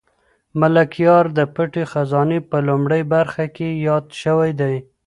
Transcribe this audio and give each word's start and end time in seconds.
ملکیار 0.59 1.25
د 1.37 1.39
پټې 1.55 1.83
خزانې 1.91 2.39
په 2.49 2.57
لومړۍ 2.67 3.01
برخه 3.13 3.45
کې 3.55 3.69
یاد 3.87 4.05
شوی 4.21 4.51
دی. 4.61 4.75